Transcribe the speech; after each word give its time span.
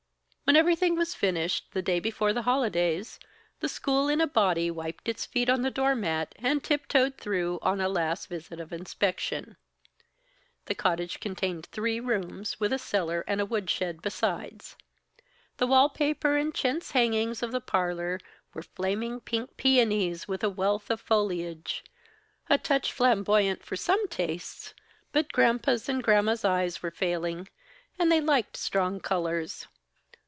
When 0.43 0.57
everything 0.57 0.97
was 0.97 1.15
finished, 1.15 1.67
the 1.71 1.81
day 1.81 2.01
before 2.01 2.33
the 2.33 2.41
holidays, 2.41 3.21
the 3.61 3.69
school 3.69 4.09
in 4.09 4.19
a 4.19 4.27
body 4.27 4.69
wiped 4.69 5.07
its 5.07 5.25
feet 5.25 5.49
on 5.49 5.61
the 5.61 5.71
door 5.71 5.95
mat 5.95 6.35
and 6.37 6.61
tiptoed 6.61 7.15
through 7.15 7.57
on 7.61 7.79
a 7.79 7.87
last 7.87 8.27
visit 8.27 8.59
of 8.59 8.73
inspection. 8.73 9.55
The 10.65 10.75
cottage 10.75 11.21
contained 11.21 11.67
three 11.67 12.01
rooms, 12.01 12.59
with 12.59 12.73
a 12.73 12.77
cellar 12.77 13.23
and 13.29 13.49
woodshed 13.49 14.01
besides. 14.01 14.75
The 15.55 15.67
wall 15.67 15.87
paper 15.87 16.35
and 16.35 16.53
chintz 16.53 16.91
hangings 16.91 17.41
of 17.41 17.53
the 17.53 17.61
parlor 17.61 18.19
were 18.53 18.63
flaming 18.63 19.21
pink 19.21 19.55
peonies 19.55 20.27
with 20.27 20.43
a 20.43 20.49
wealth 20.49 20.89
of 20.91 20.99
foliage 20.99 21.81
a 22.49 22.57
touch 22.57 22.89
of 22.89 22.95
flamboyant 22.97 23.63
for 23.63 23.77
some 23.77 24.05
tastes, 24.09 24.73
but 25.13 25.31
Granpa's 25.31 25.87
and 25.87 26.03
Gramma's 26.03 26.43
eyes 26.43 26.83
were 26.83 26.91
failing, 26.91 27.47
and 27.97 28.11
they 28.11 28.19
liked 28.19 28.57
strong 28.57 28.99
colors. 28.99 29.67